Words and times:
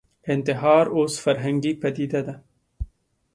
انتحار 0.33 0.85
اوس 0.95 1.13
فرهنګي 1.23 1.73
پدیده 1.81 2.21
ده 2.27 2.35